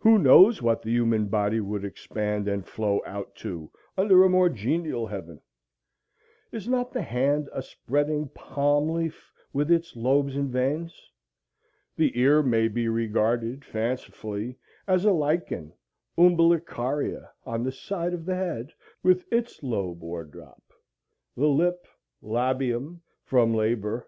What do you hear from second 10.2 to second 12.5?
and veins? The ear